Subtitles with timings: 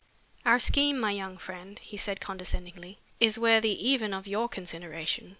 [0.47, 5.29] "Our scheme, my young friend," He said condescendingly, "is worthy even of your consideration.